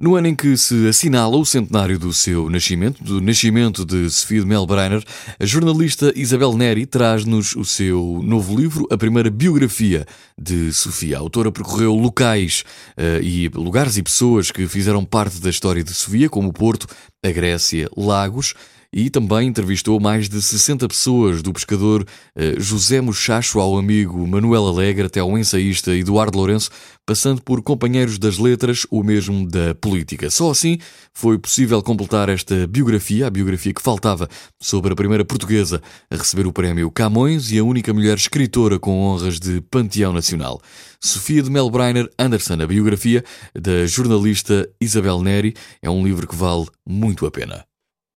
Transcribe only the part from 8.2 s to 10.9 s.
novo livro, a primeira biografia de